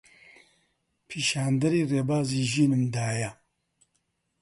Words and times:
پیشاندەری 1.07 1.87
ڕێبازی 1.91 2.43
ژینم 2.51 2.83
دایە 2.95 3.31